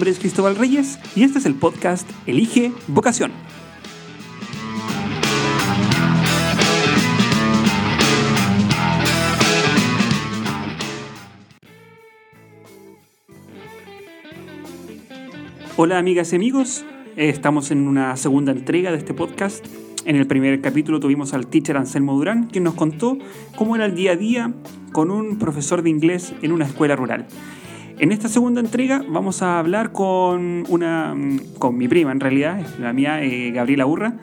[0.00, 3.32] nombre es Cristóbal Reyes y este es el podcast Elige Vocación.
[15.76, 16.86] Hola amigas y amigos,
[17.16, 19.66] estamos en una segunda entrega de este podcast.
[20.06, 23.18] En el primer capítulo tuvimos al teacher Anselmo Durán, quien nos contó
[23.54, 24.54] cómo era el día a día
[24.92, 27.26] con un profesor de inglés en una escuela rural.
[28.00, 31.14] En esta segunda entrega vamos a hablar con una
[31.58, 34.14] con mi prima en realidad, la mía eh, Gabriela Urra,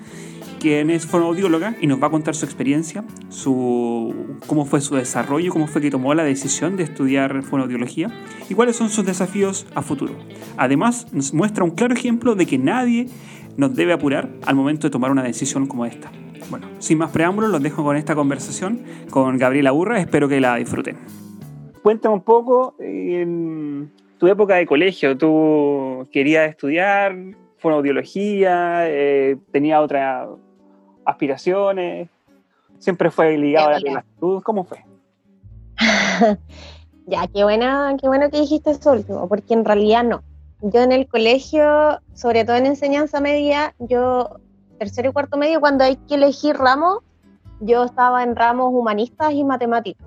[0.59, 5.53] quien es fonoaudióloga y nos va a contar su experiencia, su, cómo fue su desarrollo,
[5.53, 8.09] cómo fue que tomó la decisión de estudiar fonoaudiología
[8.49, 10.15] y cuáles son sus desafíos a futuro.
[10.57, 13.09] Además, nos muestra un claro ejemplo de que nadie
[13.57, 16.11] nos debe apurar al momento de tomar una decisión como esta.
[16.49, 20.55] Bueno, sin más preámbulos, los dejo con esta conversación con Gabriela Urra, espero que la
[20.55, 21.26] disfruten
[21.87, 27.15] cuéntame un poco, en tu época de colegio, ¿tú querías estudiar
[27.59, 28.89] fonoaudiología?
[28.89, 30.27] Eh, ¿Tenía otras
[31.05, 32.09] aspiraciones?
[32.77, 34.43] ¿Siempre fue ligado a la salud?
[34.43, 34.83] ¿Cómo fue?
[37.07, 40.23] ya, qué, buena, qué bueno que dijiste eso último, porque en realidad no.
[40.61, 44.41] Yo en el colegio, sobre todo en enseñanza media, yo,
[44.77, 46.99] tercero y cuarto medio, cuando hay que elegir ramos,
[47.61, 50.06] yo estaba en ramos humanistas y matemáticos.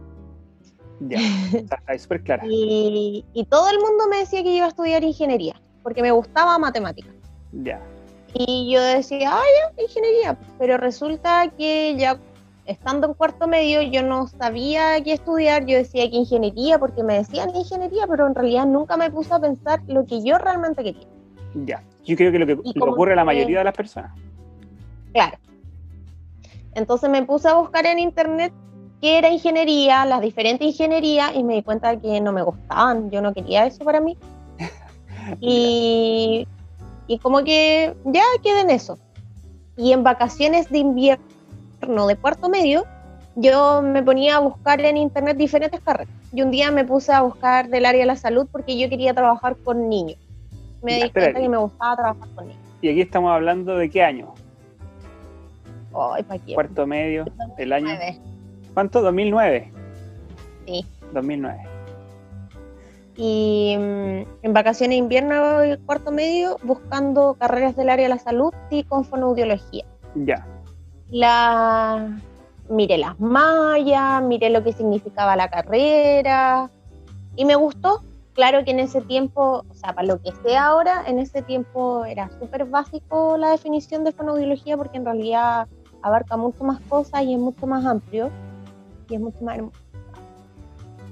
[1.01, 1.19] Ya,
[1.53, 2.43] está súper clara.
[2.49, 7.15] y, todo el mundo me decía que iba a estudiar ingeniería, porque me gustaba matemáticas.
[7.53, 7.81] Ya.
[8.35, 9.43] Y yo decía, ah,
[9.77, 10.39] ya, ingeniería.
[10.59, 12.19] Pero resulta que ya
[12.67, 17.15] estando en cuarto medio yo no sabía qué estudiar, yo decía que ingeniería, porque me
[17.15, 21.09] decían ingeniería, pero en realidad nunca me puse a pensar lo que yo realmente quería.
[21.55, 24.13] Ya, yo creo que lo que ocurre a la mayoría de las personas.
[25.13, 25.37] Claro.
[26.75, 28.53] Entonces me puse a buscar en internet
[29.01, 33.21] qué era ingeniería, las diferentes ingenierías, y me di cuenta que no me gustaban, yo
[33.21, 34.17] no quería eso para mí.
[35.41, 36.47] y,
[37.07, 38.99] y como que ya quedé en eso.
[39.77, 42.85] Y en vacaciones de invierno de cuarto medio,
[43.37, 46.13] yo me ponía a buscar en internet diferentes carreras.
[46.33, 49.15] Y un día me puse a buscar del área de la salud porque yo quería
[49.15, 50.19] trabajar con niños.
[50.83, 52.63] Me di cuenta que me gustaba trabajar con niños.
[52.83, 54.35] ¿Y aquí estamos hablando de qué año?
[55.95, 56.55] Ay, ¿para qué?
[56.55, 57.25] Cuarto medio,
[57.59, 57.89] el año.
[58.75, 59.03] ¿Cuánto?
[59.03, 59.71] ¿2009?
[60.67, 60.87] Sí.
[61.13, 61.71] 2009.
[63.17, 68.19] Y mm, en vacaciones de invierno, el cuarto medio, buscando carreras del área de la
[68.19, 69.85] salud y con fonoaudiología.
[70.15, 70.47] Ya.
[71.11, 72.19] La...
[72.69, 76.71] Miré las mallas, miré lo que significaba la carrera
[77.35, 78.01] y me gustó.
[78.33, 82.05] Claro que en ese tiempo, o sea, para lo que sé ahora, en ese tiempo
[82.05, 85.67] era súper básico la definición de fonoaudiología porque en realidad
[86.01, 88.31] abarca mucho más cosas y es mucho más amplio
[89.11, 89.79] y es mucho más hermoso.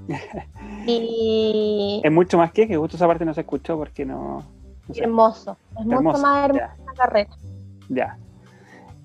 [0.87, 2.01] y...
[2.03, 4.43] Es mucho más que, que justo esa parte no se escuchó porque no...
[4.95, 7.29] Hermoso, es mucho más hermosa la carrera.
[7.89, 8.17] Ya.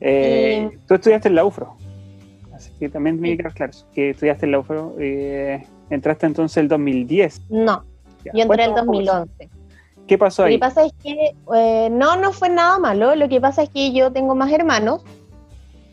[0.01, 1.77] Eh, Tú estudiaste en la UFRO,
[2.55, 4.95] así que también me queda claro que estudiaste en la UFRO.
[4.99, 7.43] Eh, ¿Entraste entonces el 2010?
[7.51, 7.85] No,
[8.25, 9.51] yo entré el 2011.
[10.07, 10.53] ¿Qué pasó ahí?
[10.53, 13.15] Lo que pasa es que eh, no, no fue nada malo.
[13.15, 15.03] Lo que pasa es que yo tengo más hermanos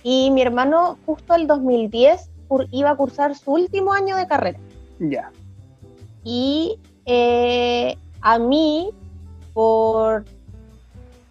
[0.04, 2.31] y mi hermano justo el 2010
[2.72, 4.60] iba a cursar su último año de carrera.
[5.00, 5.32] Ya.
[6.24, 8.90] Y eh, a mí,
[9.54, 10.26] por,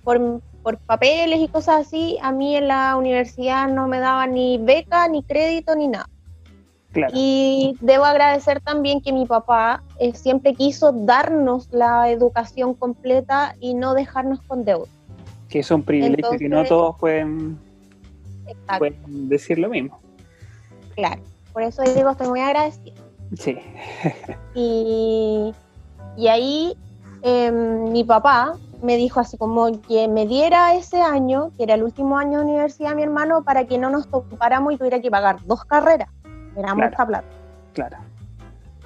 [0.02, 0.40] por,
[0.86, 5.22] papeles y cosas así, a mí en la universidad no me daba ni beca, ni
[5.22, 6.08] crédito, ni nada.
[6.92, 7.12] Claro.
[7.14, 13.74] Y debo agradecer también que mi papá eh, siempre quiso darnos la educación completa y
[13.74, 14.88] no dejarnos con deuda.
[15.48, 17.58] Que es un privilegio que no todos pueden,
[18.78, 20.00] pueden decir lo mismo.
[21.00, 21.22] Claro,
[21.54, 23.00] por eso digo, estoy muy agradecida.
[23.38, 23.58] Sí.
[24.54, 25.54] y,
[26.16, 26.76] y ahí
[27.22, 31.82] em, mi papá me dijo así como que me diera ese año, que era el
[31.82, 35.38] último año de universidad, mi hermano, para que no nos topáramos y tuviera que pagar
[35.46, 36.08] dos carreras.
[36.56, 37.24] Era mucha plata.
[37.72, 37.96] Claro.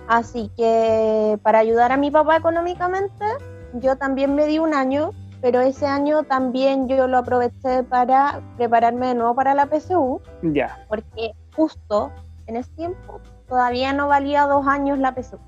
[0.06, 3.24] Así que para ayudar a mi papá económicamente,
[3.72, 5.10] yo también me di un año,
[5.44, 10.18] pero ese año también yo lo aproveché para prepararme de nuevo para la PSU.
[10.40, 10.82] Ya.
[10.88, 12.10] Porque justo
[12.46, 15.38] en ese tiempo todavía no valía dos años la PSU.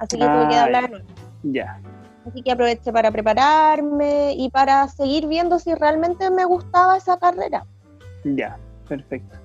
[0.00, 0.90] Así que tuve que ah, hablar
[1.44, 1.80] Ya.
[2.26, 7.64] Así que aproveché para prepararme y para seguir viendo si realmente me gustaba esa carrera.
[8.24, 8.58] Ya,
[8.88, 9.38] perfecto.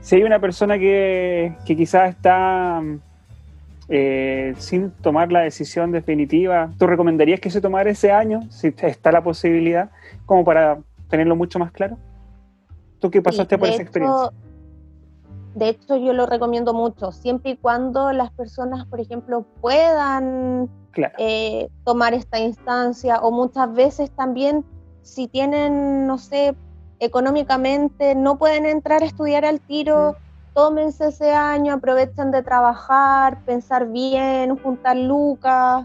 [0.00, 2.82] Si hay una persona que, que quizás está
[3.88, 9.12] eh, sin tomar la decisión definitiva, ¿tú recomendarías que se tomara ese año, si está
[9.12, 9.90] la posibilidad,
[10.26, 10.78] como para
[11.08, 11.98] tenerlo mucho más claro?
[12.98, 14.30] ¿Tú qué pasaste por esa experiencia?
[15.54, 20.68] de hecho yo lo recomiendo mucho, siempre y cuando las personas, por ejemplo, puedan
[21.18, 24.64] eh, tomar esta instancia o muchas veces también
[25.02, 26.56] si tienen, no sé,
[26.98, 30.16] económicamente, no pueden entrar a estudiar al tiro,
[30.54, 35.84] tómense ese año, aprovechen de trabajar, pensar bien, juntar lucas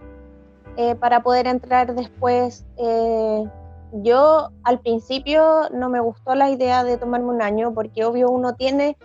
[0.77, 2.65] eh, para poder entrar después.
[2.77, 3.43] Eh,
[3.91, 8.53] yo al principio no me gustó la idea de tomarme un año porque obvio uno
[8.53, 8.95] tiene,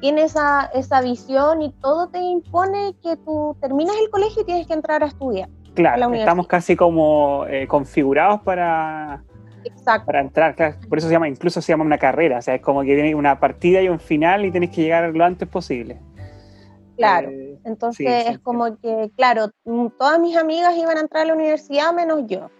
[0.00, 4.66] tiene esa, esa visión y todo te impone que tú terminas el colegio y tienes
[4.66, 5.48] que entrar a estudiar.
[5.74, 9.24] Claro, estamos casi como eh, configurados para,
[10.04, 10.54] para entrar.
[10.88, 13.14] por eso se llama, incluso se llama una carrera, o sea, es como que tiene
[13.14, 16.00] una partida y un final y tienes que llegar lo antes posible.
[16.96, 19.50] Claro, eh, entonces es como que, claro,
[19.98, 22.50] todas mis amigas iban a entrar a la universidad menos yo.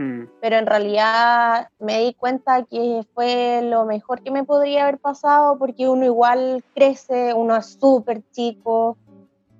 [0.00, 0.28] Mm.
[0.40, 5.58] Pero en realidad me di cuenta que fue lo mejor que me podría haber pasado
[5.58, 8.96] porque uno igual crece, uno es súper chico.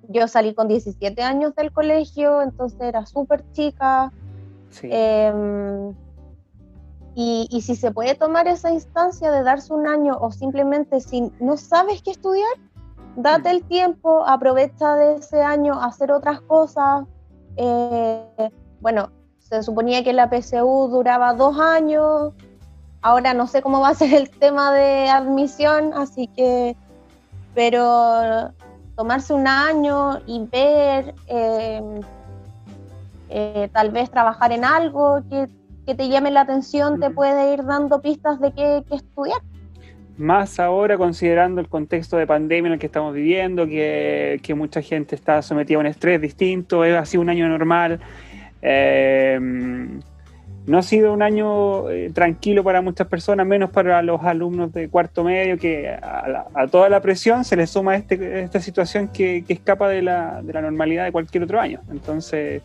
[0.09, 4.11] Yo salí con 17 años del colegio, entonces era súper chica.
[4.81, 5.93] Em,
[7.23, 11.55] y, si se puede tomar esa instancia de darse un año o simplemente si no
[11.55, 12.53] sabes qué estudiar,
[13.15, 17.05] date el tiempo, aprovecha de ese año hacer otras cosas.
[17.57, 22.33] Eh, bueno, se suponía que la PSU duraba dos años,
[23.03, 26.75] ahora no sé cómo va a ser el tema de admisión, así que,
[27.53, 28.51] pero
[28.95, 32.01] tomarse un año y ver, em,
[33.29, 35.47] eh, tal vez trabajar en algo que,
[35.95, 39.41] te llame la atención, te puede ir dando pistas de qué, estudiar.
[40.17, 44.81] Más ahora considerando el contexto de pandemia en el que estamos viviendo, que, que, mucha
[44.81, 47.99] gente está sometida a un estrés distinto, es así un año normal,
[48.61, 49.99] Em,
[50.67, 54.89] no ha sido un año eh, tranquilo para muchas personas, menos para los alumnos de
[54.89, 59.89] cuarto medio, que a, toda la presión se les suma este, esta situación que, escapa
[59.89, 61.81] de la, normalidad de cualquier otro año.
[61.89, 62.61] Entonces,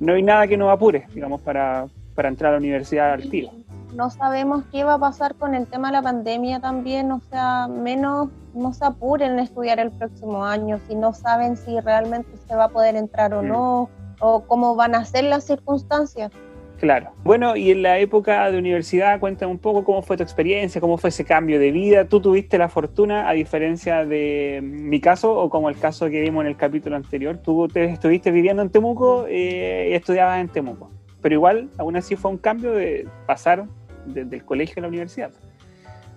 [0.00, 1.86] no hay nada que nos apure, digamos, para,
[2.28, 3.50] entrar a la universidad al tiro.
[3.94, 7.66] No sabemos qué va a pasar con el tema de la pandemia también, o sea,
[7.68, 12.54] menos no se apuren en estudiar el próximo año, si no saben si realmente se
[12.54, 13.48] va a poder entrar o mm.
[13.48, 13.90] no
[14.20, 16.30] o cómo van a ser las circunstancias.
[16.78, 17.10] Claro.
[17.24, 20.96] Bueno, y en la época de universidad, cuéntame un poco cómo fue tu experiencia, cómo
[20.96, 22.06] fue ese cambio de vida.
[22.06, 26.40] ¿Tú tuviste la fortuna, a diferencia de mi caso, o como el caso que vimos
[26.42, 30.90] en el capítulo anterior, tú te estuviste viviendo en Temuco eh, y estudiabas en Temuco?
[31.22, 33.66] Pero igual, aún así fue un cambio de pasar
[34.06, 35.30] desde el colegio a la universidad.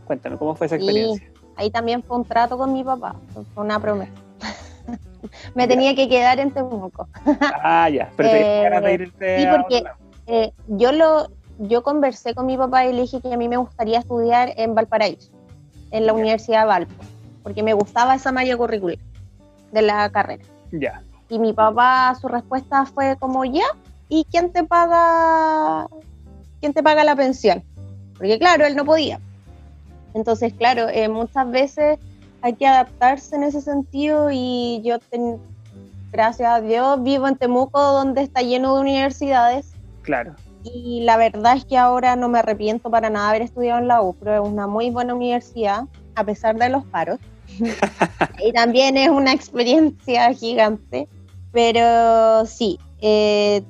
[0.06, 1.34] Cuéntame, ¿cómo fue esa experiencia?
[1.56, 3.16] ahí también fue un trato con mi papá,
[3.54, 4.12] fue una promesa.
[5.56, 7.08] me tenía que quedar en Temuco.
[7.64, 9.84] ah, ya, pero te ganas de eh, irte Sí, porque
[10.28, 11.30] eh, yo, lo,
[11.60, 14.76] yo conversé con mi papá y le dije que a mí me gustaría estudiar en
[14.76, 15.32] Valparaíso,
[15.92, 17.04] en la Universidad de Valpo,
[17.44, 18.98] porque me gustaba esa malla curricular
[19.72, 20.44] de la carrera.
[20.72, 21.04] Ya.
[21.30, 23.66] Y mi papá, su respuesta fue como, ya,
[24.14, 25.88] ¿y quién te paga,
[26.60, 27.64] quién te paga la pensión?
[28.16, 29.20] Porque claro, él no podía.
[30.14, 31.98] Entonces, claro, eh, muchas veces
[32.42, 34.98] hay que adaptarse en ese sentido y yo,
[36.12, 39.72] gracias a Dios, vivo en Temuco, donde está lleno de universidades.
[40.04, 40.36] Claro.
[40.64, 44.04] Y la verdad es que ahora no me arrepiento para nada haber estudiado en la
[44.04, 47.18] U, pero es una muy buena universidad, a pesar de los paros.
[48.46, 51.08] y también es una experiencia gigante.
[51.52, 53.64] Pero sí, eh,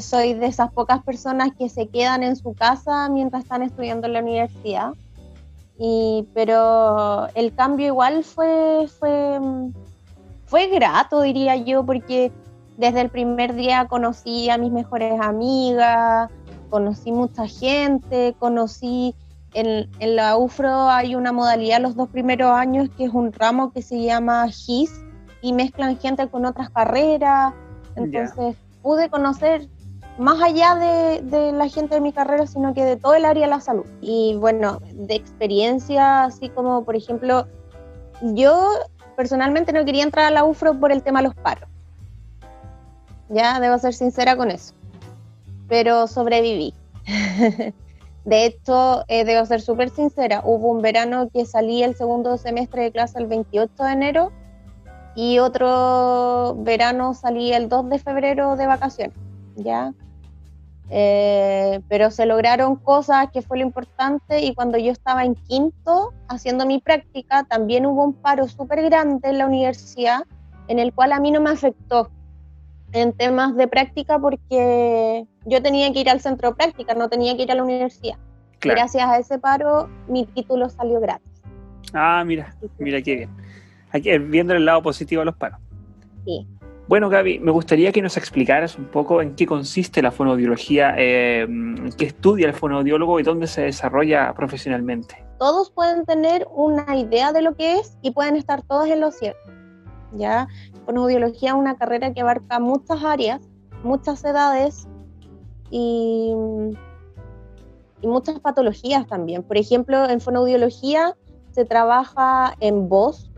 [0.00, 4.12] soy de esas pocas personas que se quedan en su casa mientras están estudiando en
[4.14, 4.92] la universidad
[6.34, 9.40] pero el cambio igual fue, fue,
[10.46, 12.32] fue grato, diría yo, porque
[12.76, 16.30] desde el primer día conocí a mis mejores amigas,
[16.70, 19.14] conocí mucha gente, conocí
[19.52, 23.72] en, en, la UFRO hay una modalidad los dos primeros años que es un ramo
[23.72, 24.90] que se llama GIS
[25.42, 27.54] y mezclan gente con otras carreras.
[27.96, 29.68] Entonces pude conocer
[30.18, 33.50] más allá de, la gente de mi carrera, sino que de todo el área de
[33.50, 33.86] la salud.
[34.00, 37.46] Y bueno, de experiencia, así como por ejemplo,
[38.22, 38.70] yo
[39.16, 41.68] personalmente no quería entrar a la UFRO por el tema de los paros.
[43.28, 44.74] Ya, debo ser sincera con eso.
[45.68, 46.74] Pero sobreviví.
[48.24, 52.82] de hecho, eh, debo ser súper sincera, hubo un verano que salí el segundo semestre
[52.84, 54.32] de clase el 28 de enero
[55.14, 59.16] y otro verano salí el 2 de febrero de vacaciones.
[59.56, 59.92] ¿ya?
[60.90, 66.12] Eh, pero se lograron cosas que fue lo importante y cuando yo estaba en quinto
[66.28, 70.24] haciendo mi práctica también hubo un paro súper grande en la universidad
[70.68, 72.10] en el cual a mí no me afectó
[72.92, 77.34] en temas de práctica porque yo tenía que ir al centro de práctica, no tenía
[77.36, 78.18] que ir a la universidad.
[78.60, 81.30] Gracias a ese paro mi título salió gratis.
[81.92, 83.30] Ah, mira, mira qué bien.
[83.94, 85.60] Aquí, viendo el lado positivo de los paros.
[86.24, 86.48] Sí.
[86.88, 91.46] Bueno, Gaby, me gustaría que nos explicaras un poco en qué consiste la fonoaudiología, eh,
[91.96, 95.24] qué estudia el fonoaudiólogo y dónde se desarrolla profesionalmente.
[95.38, 99.12] Todos pueden tener una idea de lo que es y pueden estar todos en lo
[99.12, 99.40] cierto.
[100.12, 100.48] ¿ya?
[100.86, 103.40] Fonoaudiología es una carrera que abarca muchas áreas,
[103.84, 104.88] muchas edades
[105.70, 106.34] y,
[108.00, 109.42] y muchas patologías también.
[109.42, 111.16] Por ejemplo, en fonoaudiología
[111.52, 113.30] se trabaja en voz,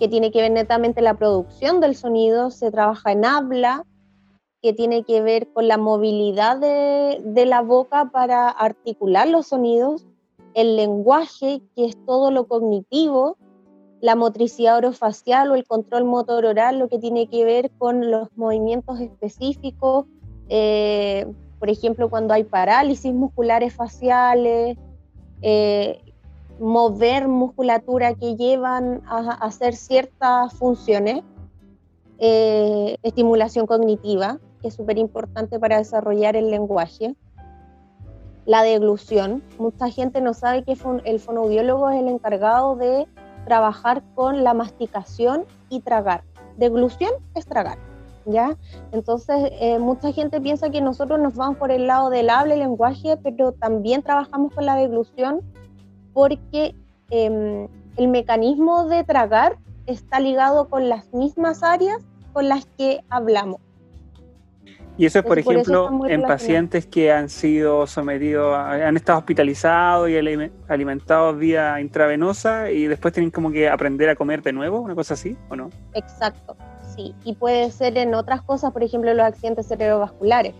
[0.00, 3.86] que tiene que ver netamente la producción del sonido, se trabaja en habla,
[4.62, 10.06] que tiene que ver con la movilidad de, de, la boca para articular los sonidos,
[10.54, 13.36] el lenguaje, que es todo lo cognitivo,
[14.00, 18.28] la motricidad orofacial o el control motor oral, lo que tiene que ver con los
[18.36, 20.06] movimientos específicos,
[20.48, 21.26] eh,
[21.58, 24.78] por ejemplo, cuando hay parálisis musculares faciales,
[25.42, 26.09] eh,
[26.60, 31.22] mover musculatura que llevan a, hacer ciertas funciones,
[32.18, 37.16] eh, estimulación cognitiva, que es súper importante para desarrollar el lenguaje,
[38.44, 39.42] la deglución.
[39.58, 43.08] Mucha gente no sabe que el fonoaudiólogo es el encargado de
[43.46, 46.24] trabajar con la masticación y tragar.
[46.58, 47.78] Deglución es tragar,
[48.26, 48.58] ¿ya?
[48.92, 52.58] Entonces, eh, mucha gente piensa que nosotros nos vamos por el lado del habla y
[52.58, 55.40] lenguaje, pero también trabajamos con la deglución
[56.12, 56.74] porque
[57.10, 61.98] em, el mecanismo de tragar está ligado con las mismas áreas
[62.32, 63.60] con las que hablamos.
[64.96, 70.16] Y eso es, por ejemplo, en pacientes que han sido sometidos, han estado hospitalizados y
[70.68, 75.14] alimentados vía intravenosa y después tienen como que aprender a comer de nuevo, una cosa
[75.14, 75.70] así, ¿o no?
[75.94, 76.54] Exacto,
[76.94, 77.14] sí.
[77.24, 80.54] Y puede ser en otras cosas, por ejemplo, los accidentes cerebrovasculares.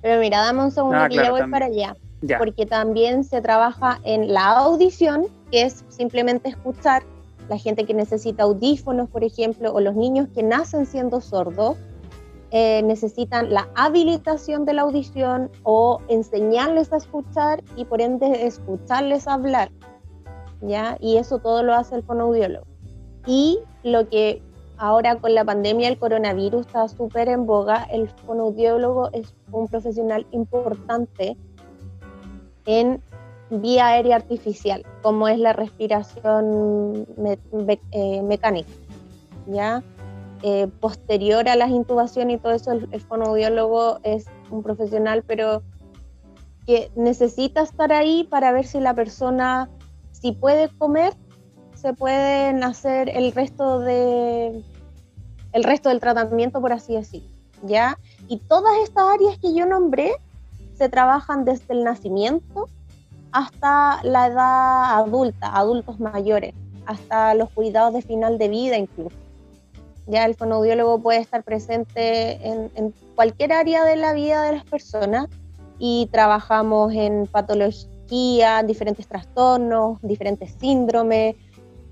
[0.00, 1.94] Pero mira, dame un segundo ah, que ya voy para allá
[2.38, 7.02] porque también se trabaja en la audición, que es simplemente escuchar,
[7.48, 11.76] la gente que necesita audífonos, por ejemplo, o los niños que nacen siendo sordos,
[12.52, 19.26] eh, necesitan la habilitación de la audición o enseñarles a escuchar y por ende escucharles
[19.26, 19.70] hablar,
[20.60, 20.96] ¿ya?
[21.00, 22.66] Y eso todo lo hace el fonoaudiólogo.
[23.26, 24.42] Y lo que
[24.78, 30.26] ahora con la pandemia el coronavirus está súper en boga, el fonoaudiólogo es un profesional
[30.32, 31.36] importante
[32.66, 33.02] en
[33.50, 37.06] vía aérea artificial, como es la respiración
[37.92, 38.70] eh, mecánica.
[39.46, 39.82] ¿ya?
[40.42, 45.62] Eh, posterior a las intubaciones y todo eso, el, el es un profesional, pero
[46.66, 49.68] que necesita estar ahí para ver si la persona,
[50.12, 51.14] si puede comer,
[51.74, 54.62] se pueden hacer el resto de
[55.52, 57.22] el resto del tratamiento, por así decir,
[57.64, 57.98] ¿ya?
[58.28, 60.12] Y todas estas áreas que yo nombré
[60.80, 62.66] se trabajan desde el nacimiento
[63.32, 66.54] hasta la edad adulta, adultos mayores,
[66.86, 69.14] hasta los cuidados de final de vida incluso.
[70.06, 75.26] Ya el fonoaudiólogo puede estar presente en, cualquier área de la vida de las personas
[75.78, 81.36] y trabajamos en patología, diferentes trastornos, diferentes síndromes,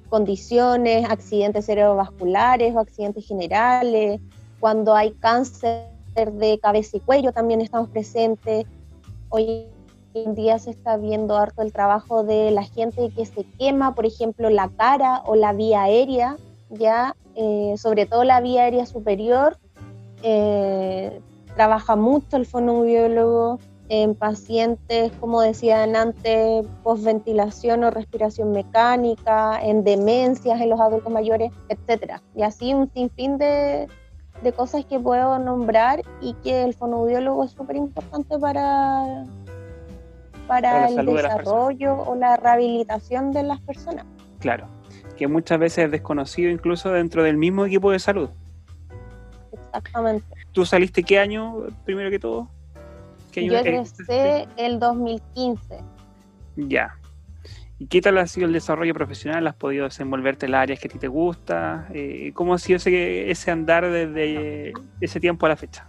[0.09, 4.19] condiciones, accidentes cerebrovasculares o accidentes generales,
[4.61, 5.91] cuando hay cáncer
[6.33, 8.65] de cabeza y cuello también estamos presentes,
[9.31, 9.67] Hoy
[10.15, 14.07] en día se está viendo harto el trabajo de la gente que se quema, por
[14.07, 16.37] ejemplo, la cara o la vía aérea,
[16.71, 19.59] ya, eh, sobre todo la vía aérea superior.
[20.23, 21.21] Eh,
[21.55, 23.59] trabaja mucho el fonoaudiólogo
[23.89, 31.53] en pacientes, como decían antes, postventilación o respiración mecánica, en demencias en los adultos mayores,
[31.69, 32.23] etcétera.
[32.35, 33.89] Y así un sinfín de,
[34.43, 39.25] de cosas que puedo nombrar y que el fonoaudiólogo es súper importante para,
[40.47, 44.05] para, el desarrollo o la rehabilitación de las personas.
[44.39, 44.67] Claro,
[45.17, 48.31] que muchas veces es desconocido incluso dentro del mismo equipo de salud.
[49.53, 50.27] Exactamente.
[50.53, 52.49] ¿Tú saliste qué año, primero que todo?
[53.33, 55.81] Yo egresé el 2015.
[56.57, 56.98] Ya,
[57.81, 59.47] ¿Y qué tal ha sido el desarrollo profesional?
[59.47, 61.87] ¿Has podido desenvolverte en las áreas que a ti te gusta?
[61.95, 65.87] Eh, ¿Cómo ha sido ese, andar desde ese tiempo a la fecha?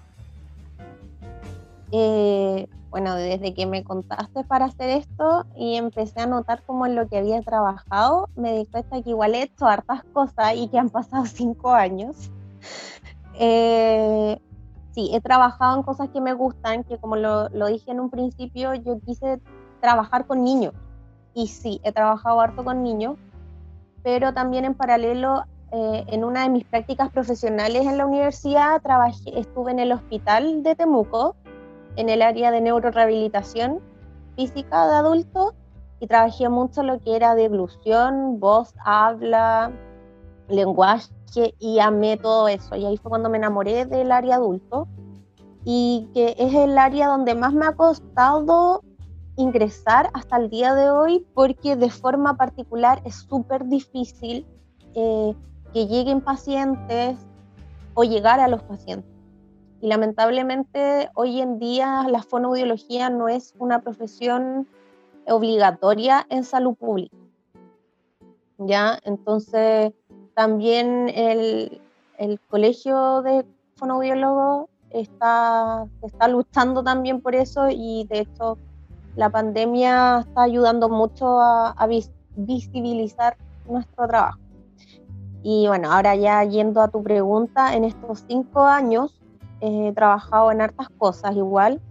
[1.91, 6.93] Eh, bueno, desde que me contaste para hacer esto y empecé a notar como en
[6.93, 10.77] lo que había trabajado, me di cuenta que igual he hecho hartas cosas y que
[10.77, 12.29] han pasado cinco años.
[13.33, 14.39] Eh,
[14.91, 18.75] sí, he trabajado en cosas que me gustan, que como lo dije en un principio,
[18.75, 19.39] yo quise
[19.81, 20.73] trabajar con niños
[21.33, 23.17] y sí, he trabajado harto con niños,
[24.03, 29.39] pero también en paralelo, eh, en una de mis prácticas profesionales en la universidad, trabajé,
[29.39, 31.35] estuve en el hospital de Temuco,
[31.95, 33.79] en el área de neurorehabilitación
[34.35, 35.53] física de adultos,
[35.99, 39.71] y trabajé mucho lo que era deglución, voz, habla,
[40.47, 41.09] lenguaje
[41.59, 42.75] y amé todo eso.
[42.75, 44.87] Y ahí fue cuando me enamoré del área adulto
[45.65, 48.81] y que es el área donde más me ha costado
[49.39, 54.45] ingresar hasta el día de hoy porque de forma particular es súper difícil
[54.95, 55.33] eh,
[55.73, 57.17] que lleguen pacientes
[57.93, 59.09] o llegar a los pacientes.
[59.81, 64.67] Y lamentablemente hoy en día la fonoaudiología no es una profesión
[65.25, 67.15] obligatoria en salud pública.
[68.57, 68.99] ¿Ya?
[69.03, 69.93] Entonces
[70.33, 71.81] también el,
[72.17, 73.45] el colegio de
[73.77, 78.57] fonoaudiólogos está, está luchando también por eso y de hecho
[79.15, 81.87] la pandemia está ayudando mucho a,
[82.35, 83.35] visibilizar
[83.67, 84.39] nuestro trabajo.
[85.43, 89.19] Y bueno, ahora ya yendo a tu pregunta, en estos cinco años
[89.61, 91.81] he trabajado en hartas cosas igual.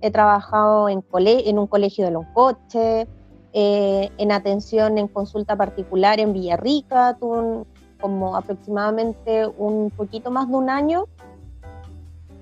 [0.00, 3.08] He trabajado en, en un colegio de Loncoche,
[3.52, 7.64] eh, en atención en consulta particular en Villarrica, tuve
[8.00, 11.06] como aproximadamente un poquito más de un año.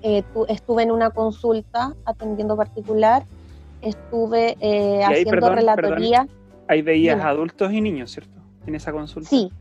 [0.01, 3.23] Eh, estuve en una consulta atendiendo particular,
[3.81, 6.27] estuve eh, haciendo relatoría.
[6.67, 8.41] Ahí veías adultos y niños, ¿cierto?
[8.65, 9.29] En esa consulta.
[9.29, 9.51] Sí,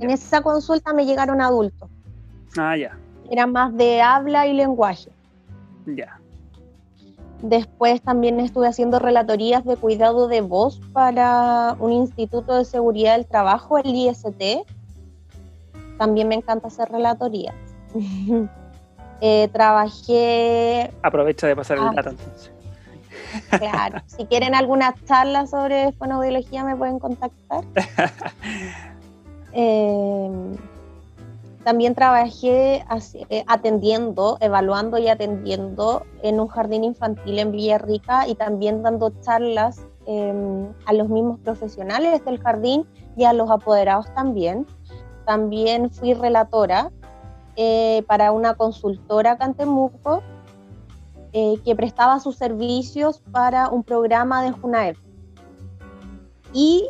[0.00, 1.88] en esa consulta me llegaron adultos.
[2.56, 2.96] Ah, ya.
[3.30, 5.10] Era más de habla y lenguaje.
[5.86, 6.20] Ya.
[7.42, 13.26] Después también estuve haciendo relatorías de cuidado de voz para un instituto de seguridad del
[13.26, 14.64] trabajo, el IST.
[15.98, 17.54] También me encanta hacer relatorías.
[19.24, 20.90] Eh, trabajé.
[21.00, 21.92] Aprovecha de pasar el ah.
[21.94, 22.50] dato entonces.
[23.50, 27.64] Claro, si quieren alguna charla sobre fonoaudiología me pueden contactar.
[29.54, 30.56] Eh,
[31.64, 32.84] también trabajé
[33.28, 39.86] eh, atendiendo, evaluando y atendiendo en un jardín infantil en Villarrica y también dando charlas
[40.06, 42.84] em, a los mismos profesionales del jardín
[43.16, 44.66] y a los apoderados también.
[45.24, 46.90] También fui relatora
[47.54, 50.22] eh, para una consultora Cantemuco
[51.32, 54.96] eh, que prestaba sus servicios para un programa de JUNAEP.
[56.52, 56.88] Y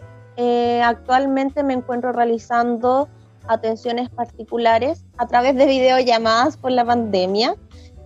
[0.82, 3.08] actualmente me encuentro realizando
[3.46, 7.54] atenciones particulares a través de videollamadas por la pandemia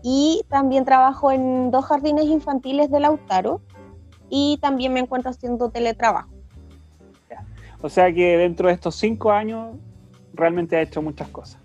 [0.03, 3.61] y también trabajo en dos jardines infantiles de Lautaro
[4.29, 6.31] y también me encuentro haciendo teletrabajo.
[7.83, 9.77] O sea que dentro de estos cinco años
[10.33, 11.61] realmente ha hecho muchas cosas.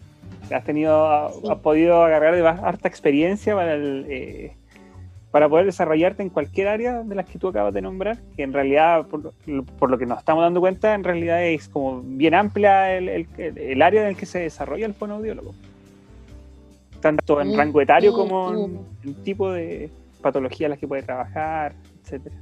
[0.51, 4.57] Has tenido, has podido agarrar de harta experiencia para el, eh,
[5.32, 8.52] para poder desarrollarte en cualquier área de las que tú acabas de nombrar, que en
[8.52, 13.28] realidad, por, lo que nos estamos dando cuenta, en realidad es como bien amplia el,
[13.38, 15.54] el, área en el que se desarrolla el fonoaudiólogo.
[17.00, 19.89] Tanto en rango etario como en, tipo de
[20.22, 22.36] patología en las que puede trabajar, etcétera.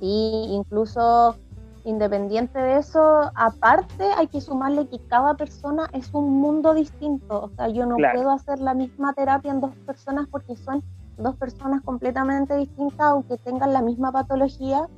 [0.00, 1.36] Sí, incluso
[1.84, 7.42] independiente de eso, aparte hay que sumarle que cada persona es un mundo distinto.
[7.42, 10.82] O sea, yo no puedo hacer la misma terapia en dos personas porque son
[11.16, 14.88] dos personas completamente distintas, aunque tengan la misma patología,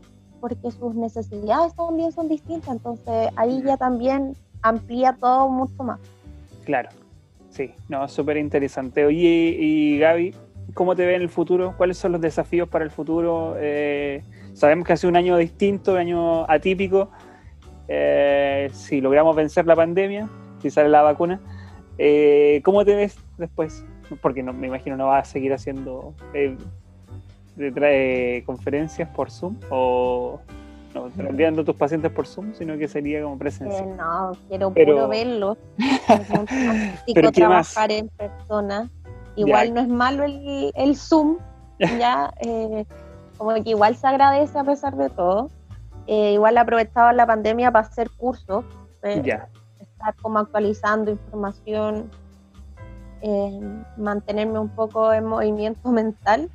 [0.40, 2.76] porque sus necesidades también son distintas.
[2.76, 6.00] Entonces ahí ya también amplía todo mucho más.
[6.64, 6.88] Claro,
[7.50, 9.04] sí, no, súper interesante.
[9.04, 10.34] Oye, y Gaby,
[10.74, 11.74] ¿cómo te ve en el futuro?
[11.76, 13.54] ¿Cuáles son los desafíos para el futuro?
[13.58, 14.22] Eh,
[14.54, 17.10] sabemos que hace un año distinto, un año atípico.
[17.88, 20.28] Eh, si logramos vencer la pandemia,
[20.60, 21.40] si sale la vacuna,
[21.98, 23.84] eh, ¿cómo te ves después?
[24.20, 26.56] Porque no, me imagino no vas a seguir haciendo eh,
[28.46, 30.40] conferencias por Zoom o
[30.96, 33.84] no enviando tus pacientes por Zoom, sino que sería como presencial.
[33.84, 35.58] Eh, no, quiero puro verlos.
[37.14, 38.90] Pero trabajar en persona.
[39.36, 41.36] Igual no es malo el, el Zoom,
[41.78, 42.86] ya eh,
[43.36, 45.50] como que igual se agradece a pesar de todo.
[46.06, 48.64] Eh, igual aprovechaba la pandemia para hacer cursos,
[49.24, 49.48] ya.
[49.80, 52.10] estar como actualizando información
[53.28, 53.60] eh,
[53.96, 56.48] mantenerme un poco en movimiento mental.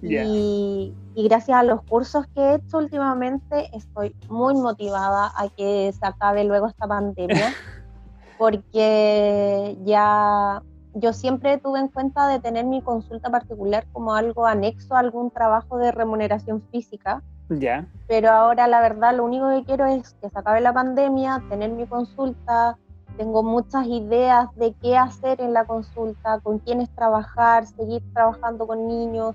[0.00, 6.06] Y, gracias a los cursos que he hecho últimamente, estoy muy motivada a que se
[6.06, 7.52] acabe luego esta pandemia,
[8.38, 14.94] porque ya yo siempre tuve en cuenta de tener mi consulta particular como algo anexo
[14.94, 17.22] a algún trabajo de remuneración física.
[17.48, 17.86] Ya.
[18.06, 21.70] Pero ahora la verdad lo único que quiero es que se acabe la pandemia, tener
[21.70, 22.76] mi consulta,
[23.16, 28.88] tengo muchas ideas de qué hacer en la consulta, con quiénes trabajar, seguir trabajando con
[28.88, 29.34] niños.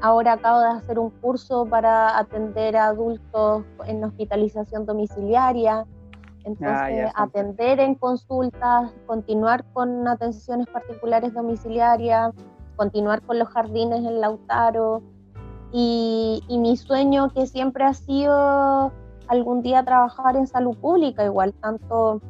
[0.00, 5.86] Ahora acabo de hacer un curso para atender a adultos en hospitalización domiciliaria.
[6.44, 12.34] Entonces, ah, atender en consultas, continuar con atenciones particulares domiciliarias,
[12.76, 15.02] continuar con los jardines en Lautaro.
[15.76, 18.92] y, mi sueño que siempre ha sido
[19.26, 22.20] algún día trabajar en salud pública, igual tanto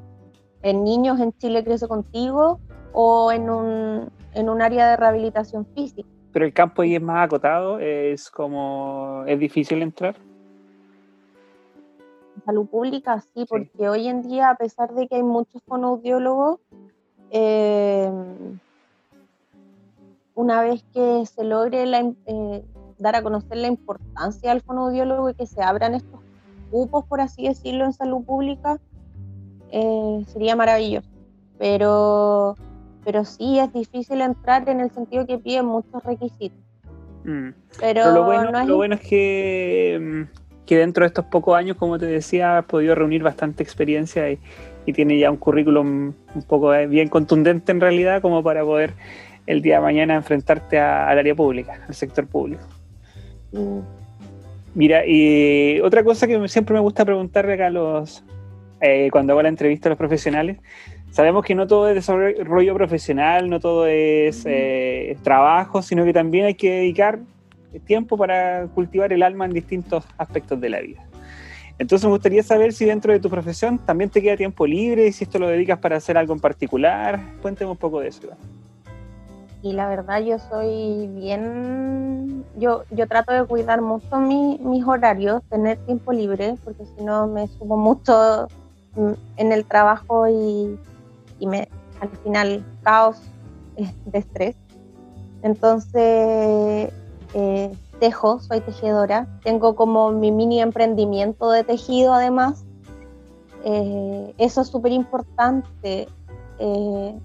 [0.65, 2.59] en niños en Chile Crece Contigo
[2.93, 6.09] o en un, en un área de rehabilitación física.
[6.33, 10.17] Pero el campo ahí es más acotado, es como, es difícil entrar.
[12.45, 16.59] Salud pública, sí, porque hoy en día, a pesar de que hay muchos fonoaudiólogos,
[17.31, 18.11] eh,
[20.35, 22.65] una vez que se logre la, eh,
[22.99, 26.21] dar a conocer la importancia del fonoaudiólogo y que se abran estos
[26.71, 28.81] cupos, por así decirlo, en salud pública,
[29.71, 31.09] eh, sería maravilloso.
[31.59, 32.57] Pero,
[33.05, 36.59] pero sí es difícil entrar en el sentido que piden muchos requisitos.
[37.25, 37.51] Mm.
[37.81, 38.67] Pero, lo, bueno, es...
[38.67, 42.65] lo bueno es que, mm, que dentro de estos pocos años, como te decía, has
[42.65, 44.39] podido reunir bastante experiencia y,
[44.87, 48.93] y tiene ya un currículum un poco eh, bien contundente en realidad como para poder
[49.47, 52.63] el día de mañana enfrentarte al área pública, al sector público.
[53.53, 53.81] Mm.
[54.75, 58.25] Mira, y otra cosa que siempre me gusta preguntarle acá a los,
[58.85, 60.59] eh, cuando hago la entrevista a los profesionales,
[61.11, 66.45] sabemos que no todo es desarrollo profesional, no todo es eh, trabajo, sino que también
[66.45, 67.19] hay que dedicar
[67.87, 71.03] tiempo para cultivar el alma en distintos aspectos de la vida.
[71.79, 75.25] Entonces me gustaría saber si dentro de tu profesión también te queda tiempo libre, si
[75.25, 77.21] esto lo dedicas para hacer algo en particular.
[77.41, 78.29] Cuénteme un poco de eso
[79.65, 85.79] y la verdad yo soy bien, yo, yo trato de cuidar mucho mis horarios, tener
[85.87, 88.47] tiempo libre, porque si no me subo mucho
[88.97, 90.79] en el trabajo y,
[91.39, 91.69] y me,
[92.01, 93.21] al final caos
[93.77, 94.57] de estrés.
[95.43, 96.93] Entonces,
[97.35, 102.65] eh, tejo, soy tejedora, tengo como mi mini emprendimiento de tejido además.
[103.65, 106.09] Eh, eso es súper importante.
[106.59, 107.19] Eh,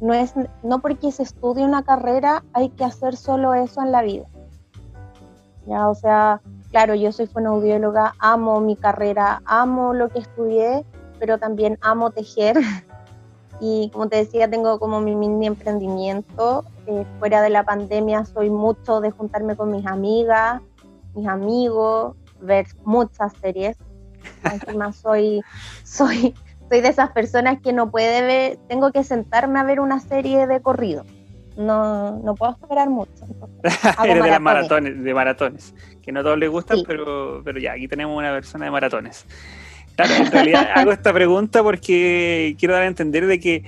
[0.00, 4.02] no, es, no porque se estudie una carrera hay que hacer solo eso en la
[4.02, 4.26] vida.
[5.66, 6.42] Ya, o sea,
[6.74, 10.84] claro, yo soy fonoaudióloga, amo mi carrera, amo lo que estudié,
[11.20, 12.56] pero también amo tejer.
[13.60, 16.64] Y como te decía, tengo como mi mini emprendimiento.
[16.88, 20.60] Eh, fuera de la pandemia soy mucho de juntarme con mis amigas,
[21.14, 23.76] mis amigos, ver muchas series.
[24.42, 25.40] Encima soy,
[25.84, 26.34] soy,
[26.68, 30.48] soy de esas personas que no puede ver, tengo que sentarme a ver una serie
[30.48, 31.04] de corrido.
[31.56, 33.24] No, no puedo esperar mucho.
[34.04, 37.72] Eres de las maratones, de maratones, que no a todos les gustan, pero, pero ya,
[37.72, 39.24] aquí tenemos una persona de maratones.
[39.96, 43.64] Claro, en realidad hago esta pregunta porque quiero dar a entender de que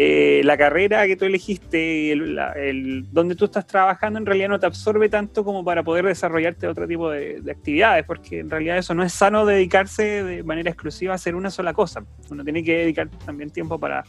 [0.00, 4.66] eh, la carrera que tú elegiste, el, donde tú estás trabajando, en realidad no te
[4.66, 9.02] absorbe tanto como para poder desarrollarte otro tipo de, actividades, porque en realidad eso no
[9.02, 12.04] es sano dedicarse de manera exclusiva a hacer una sola cosa.
[12.30, 14.04] Uno tiene que dedicar también tiempo para,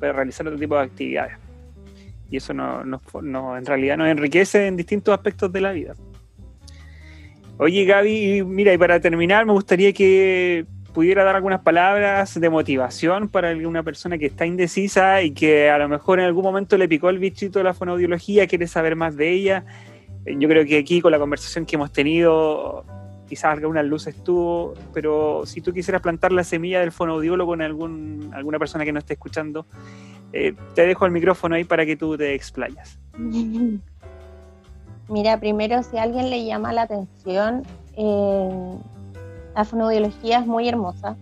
[0.00, 1.36] realizar otro tipo de actividades.
[2.32, 5.94] Y eso no, no, en realidad nos enriquece en distintos aspectos de la vida.
[7.58, 10.64] Oye, Gaby, mira, y para terminar, me gustaría que
[10.94, 15.76] pudiera dar algunas palabras de motivación para alguna persona que está indecisa y que a
[15.76, 19.14] lo mejor en algún momento le picó el bichito de la fonoaudiología, quiere saber más
[19.14, 19.66] de ella.
[20.24, 22.86] Yo creo que aquí con la conversación que hemos tenido,
[23.32, 28.30] quizás algunas luces estuvo, pero si tú quisieras plantar la semilla del fonoaudiólogo en algún,
[28.34, 29.64] alguna persona que no esté escuchando,
[30.34, 32.98] eh, te dejo el micrófono ahí para que tú te explayas.
[35.08, 37.62] Mira, primero, si alguien le llama la atención,
[37.96, 38.76] eh,
[39.54, 41.16] la fonoaudiología es muy hermosa,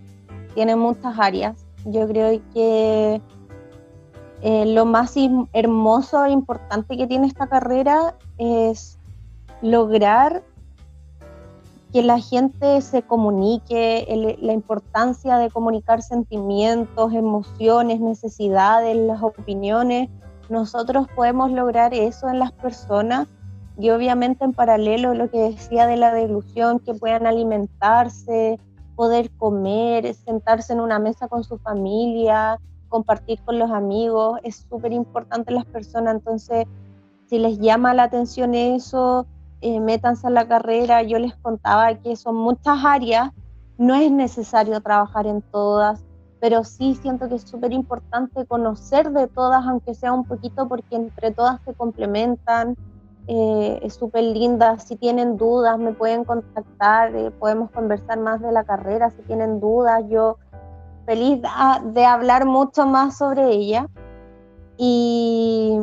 [0.56, 1.64] tiene muchas áreas.
[1.84, 3.20] Yo creo que
[4.42, 5.14] eh, lo más
[5.52, 8.98] hermoso e importante que tiene esta carrera es
[9.62, 10.42] lograr
[11.92, 20.08] que la gente se comunique, la importancia de comunicar sentimientos, emociones, necesidades, las opiniones.
[20.48, 23.26] Nosotros podemos lograr eso en las personas
[23.76, 28.60] y obviamente en paralelo lo que decía de la delusión, que puedan alimentarse,
[28.94, 34.92] poder comer, sentarse en una mesa con su familia, compartir con los amigos, es súper
[34.92, 36.66] importante las personas, entonces
[37.26, 39.26] si les llama la atención eso,
[39.60, 43.30] eh, métanse a la carrera, yo les contaba que son muchas áreas,
[43.78, 46.04] no es necesario trabajar en todas,
[46.40, 50.96] pero sí siento que es súper importante conocer de todas, aunque sea un poquito, porque
[50.96, 52.76] entre todas se complementan,
[53.26, 54.78] eh, es súper linda.
[54.78, 59.10] Si tienen dudas, me pueden contactar, eh, podemos conversar más de la carrera.
[59.10, 60.38] Si tienen dudas, yo
[61.06, 61.40] feliz
[61.92, 63.86] de, hablar mucho más sobre ella.
[64.78, 65.78] Y,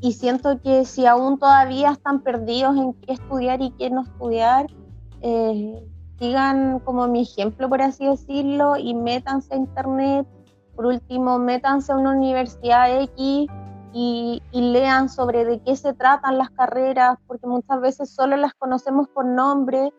[0.00, 4.66] y siento que si aún todavía están perdidos en qué estudiar y qué no estudiar,
[5.20, 5.86] eh,
[6.18, 10.26] sigan como mi ejemplo, por así decirlo, y métanse a internet.
[10.74, 13.48] Por último, métanse a una universidad X
[13.92, 19.08] y, lean sobre de qué se tratan las carreras, porque muchas veces solo las conocemos
[19.08, 19.92] por nombre.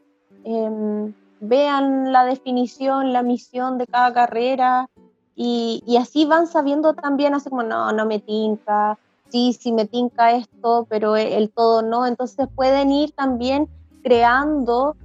[0.43, 4.89] Em, vean la definición, la misión de cada carrera
[5.35, 8.97] y, y, así van sabiendo también, así como, no, no me tinca,
[9.31, 12.05] sí, sí me tinca esto, pero el todo no.
[12.05, 13.67] Entonces pueden ir también
[14.03, 14.95] creando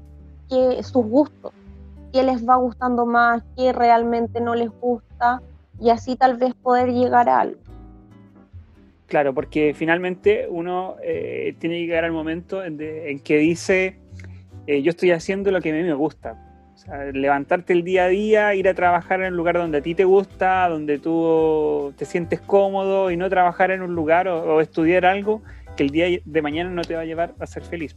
[0.48, 1.52] que, sus gustos,
[2.12, 5.42] qué les va gustando más, qué realmente no les gusta
[5.80, 7.60] y así tal vez poder llegar a algo.
[9.06, 12.78] Claro, porque finalmente uno eh, tiene que llegar al momento en,
[13.20, 13.96] que dice,
[14.66, 16.42] eh, yo estoy haciendo lo que a mí me gusta.
[16.76, 19.80] O sea, levantarte el día a día, ir a trabajar en un lugar donde a
[19.80, 24.60] ti te gusta, donde tú te sientes cómodo y no trabajar en un lugar o,
[24.60, 25.40] estudiar algo
[25.74, 27.96] que el día de mañana no te va a llevar a ser feliz,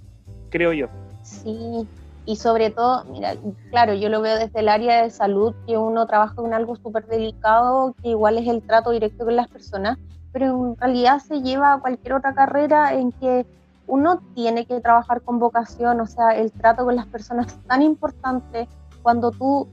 [0.49, 0.87] creo yo.
[1.23, 1.85] Sí,
[2.25, 3.35] y sobre todo, mira,
[3.69, 7.05] claro, yo lo veo desde el área de salud, que uno trabaja en algo súper
[7.05, 9.97] delicado, que igual es el trato directo con las personas,
[10.31, 13.45] pero en realidad se lleva a cualquier otra carrera en que
[13.89, 17.81] uno tiene que trabajar con vocación, o sea, el trato con las personas es tan
[17.81, 18.69] importante
[19.01, 19.67] cuando tú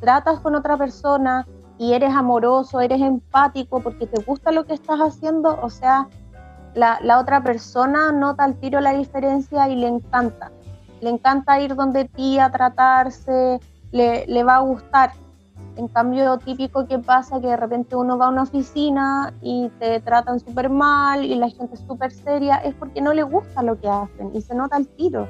[0.00, 1.46] tratas con otra persona
[1.78, 6.06] y eres amoroso, eres empático porque te gusta lo que estás haciendo, o sea,
[6.74, 10.52] la, otra persona nota al tiro la diferencia y le encanta.
[11.00, 13.58] Le encanta ir donde ti a tratarse,
[13.90, 15.12] le, le va a gustar.
[15.76, 20.00] En cambio, típico que pasa que de repente uno va a una oficina y te
[20.00, 23.78] tratan súper mal y la gente es súper seria, es porque no le gusta lo
[23.78, 25.26] que hacen y se nota el tiro.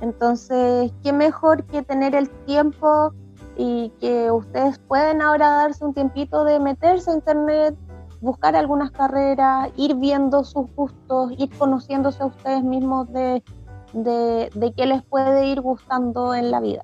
[0.00, 3.12] Entonces, qué mejor que tener el tiempo
[3.56, 7.76] y que ustedes pueden ahora darse un tiempito de meterse a internet,
[8.20, 13.42] buscar algunas carreras, ir viendo sus gustos, ir conociéndose a ustedes mismos de,
[13.92, 16.82] de, de qué les puede ir gustando en la vida.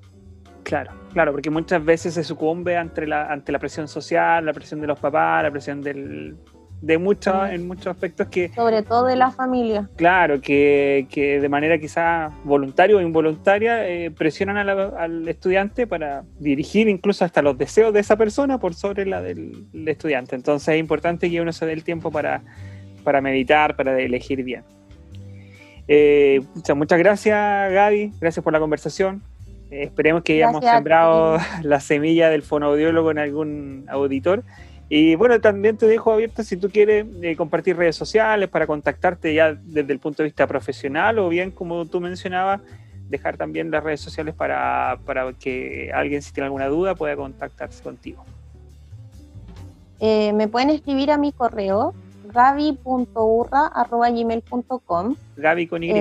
[0.63, 4.79] Claro, claro, porque muchas veces se sucumbe ante la, ante la presión social, la presión
[4.81, 6.37] de los papás, la presión del,
[6.79, 8.51] de muchos, en muchos aspectos que...
[8.53, 9.89] Sobre todo de la familia.
[9.95, 16.87] Claro, que, que de manera quizá voluntaria o involuntaria eh, presionan al estudiante para dirigir
[16.87, 20.35] incluso hasta los deseos de esa persona por sobre la del, estudiante.
[20.35, 22.43] Entonces es importante que uno se dé el tiempo para,
[23.03, 24.61] para meditar, para elegir bien.
[25.87, 26.41] Eh,
[26.75, 29.23] muchas gracias Gaby, gracias por la conversación.
[29.71, 34.43] Eh, esperemos que hayamos sembrado la semilla del fonoaudiólogo en algún auditor.
[34.89, 39.33] Y bueno, también te dejo abierto si tú quieres eh, compartir redes sociales para contactarte
[39.33, 42.61] ya desde el punto de vista profesional o bien, como tú mencionabas,
[43.09, 47.83] dejar también las redes sociales para, para que alguien si tiene alguna duda pueda contactarse
[47.83, 48.23] contigo.
[49.99, 51.93] Eh, me pueden escribir a mi correo
[52.33, 55.91] gaby.urra.gmail.com Gaby con Y.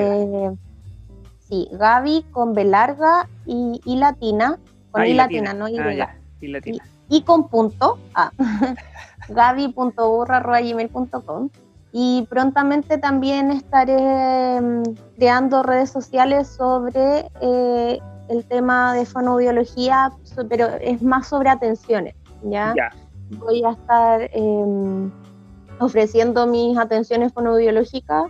[1.49, 4.59] Sí, Gaby con B larga y, y latina,
[4.91, 5.79] con ah, y, latina, no Y.
[5.79, 6.85] Ah, y latina.
[7.09, 8.33] Y, con punto, ah,
[9.29, 11.51] gaby.burra.gmail.com
[11.93, 14.83] y prontamente también estaré mm,
[15.17, 20.11] creando redes sociales sobre eh, el tema de fonoaudiología,
[20.49, 22.75] pero es más sobre atenciones, ¿ya?
[23.39, 25.13] Voy a estar em,
[25.79, 28.25] ofreciendo mis atenciones fonoaudiológicas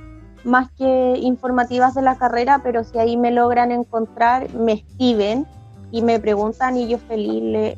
[0.46, 5.46] más que informativas de la carrera, pero si ahí me logran encontrar, me escriben
[5.90, 7.76] y me preguntan y yo feliz le,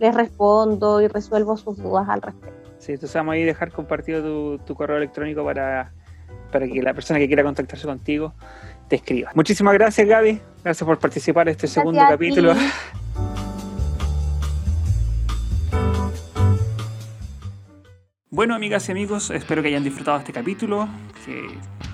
[0.00, 2.70] les respondo y resuelvo sus dudas al respecto.
[2.78, 5.92] Sí, entonces vamos a dejar compartido tu, correo electrónico para,
[6.52, 8.32] para que la persona que quiera contactarse contigo
[8.88, 9.30] te escriba.
[9.34, 12.54] Muchísimas gracias Gaby, gracias por participar en este segundo capítulo.
[18.28, 20.88] Bueno, amigas y amigos, espero que hayan disfrutado este capítulo,
[21.24, 21.46] que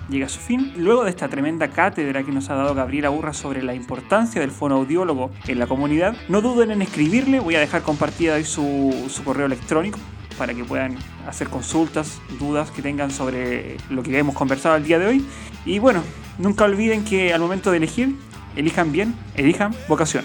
[0.08, 0.72] llega a su fin.
[0.78, 4.50] Luego de esta tremenda cátedra que nos ha dado Gabriela Burra sobre la importancia del
[4.50, 9.22] fonoaudiólogo en la comunidad, no duden en escribirle, voy a dejar compartida ahí su, su
[9.24, 9.98] correo electrónico
[10.38, 10.96] para que puedan
[11.28, 15.26] hacer consultas, dudas que tengan sobre lo que hemos conversado el día de hoy.
[15.66, 16.02] Y bueno,
[16.38, 18.16] nunca olviden que al momento de elegir,
[18.56, 20.24] elijan bien, elijan vocación.